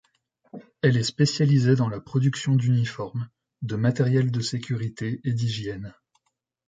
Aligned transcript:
Elle 0.81 0.97
est 0.97 1.03
spécialisée 1.03 1.75
dans 1.75 1.87
la 1.87 1.99
production 1.99 2.55
d'uniforme, 2.55 3.29
de 3.61 3.75
matériel 3.75 4.31
de 4.31 4.39
sécurité 4.41 5.21
et 5.23 5.31
d'hygiène. 5.31 5.93